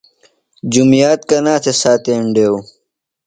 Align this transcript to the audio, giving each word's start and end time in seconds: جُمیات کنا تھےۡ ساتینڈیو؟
جُمیات 0.71 1.19
کنا 1.29 1.53
تھےۡ 1.63 1.77
ساتینڈیو؟ 1.81 2.51